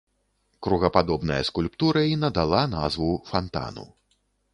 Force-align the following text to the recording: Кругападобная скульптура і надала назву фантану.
Кругападобная 0.67 1.37
скульптура 1.49 2.01
і 2.13 2.15
надала 2.23 2.61
назву 2.73 3.11
фантану. 3.29 3.85